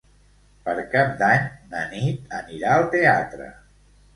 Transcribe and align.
Per 0.69 0.73
Cap 0.93 1.11
d'Any 1.19 1.45
na 1.75 1.83
Nit 1.91 2.35
anirà 2.41 2.73
al 2.79 2.89
teatre. 2.97 3.53